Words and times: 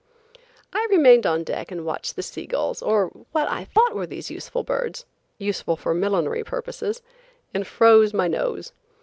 I 0.73 0.87
remained 0.89 1.27
on 1.27 1.43
deck 1.43 1.69
and 1.71 1.85
watched 1.85 2.15
the 2.15 2.23
sea 2.23 2.47
gulls, 2.47 2.81
or 2.81 3.09
what 3.33 3.47
I 3.47 3.65
thought 3.65 3.93
were 3.93 4.07
these 4.07 4.31
useful 4.31 4.63
birds–useful 4.63 5.75
for 5.77 5.93
millinery 5.93 6.43
purposes–and 6.43 7.67
froze 7.67 8.11
my 8.11 8.27
nose. 8.27 8.73